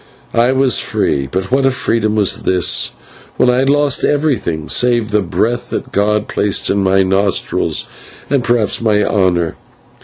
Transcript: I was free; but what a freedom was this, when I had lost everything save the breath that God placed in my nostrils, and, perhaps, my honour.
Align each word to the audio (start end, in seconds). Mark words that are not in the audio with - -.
I 0.33 0.51
was 0.51 0.79
free; 0.79 1.27
but 1.31 1.51
what 1.51 1.63
a 1.63 1.69
freedom 1.69 2.15
was 2.15 2.37
this, 2.41 2.93
when 3.37 3.51
I 3.51 3.59
had 3.59 3.69
lost 3.69 4.03
everything 4.03 4.67
save 4.67 5.11
the 5.11 5.21
breath 5.21 5.69
that 5.69 5.91
God 5.91 6.27
placed 6.27 6.71
in 6.71 6.79
my 6.83 7.03
nostrils, 7.03 7.85
and, 8.27 8.43
perhaps, 8.43 8.81
my 8.81 9.03
honour. 9.03 9.57